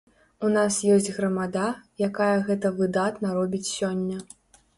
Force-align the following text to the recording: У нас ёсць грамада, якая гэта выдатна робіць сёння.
У 0.47 0.49
нас 0.53 0.77
ёсць 0.93 1.09
грамада, 1.17 1.65
якая 2.07 2.33
гэта 2.49 2.73
выдатна 2.79 3.37
робіць 3.37 3.69
сёння. 3.77 4.17